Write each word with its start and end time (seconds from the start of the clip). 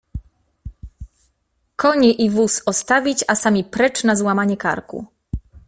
Konie 1.75 2.11
i 2.11 2.29
wóz 2.29 2.61
ostawić, 2.65 3.23
a 3.27 3.35
sami 3.35 3.63
precz 3.63 4.03
na 4.03 4.15
złamanie 4.15 4.57
karku! 4.57 5.05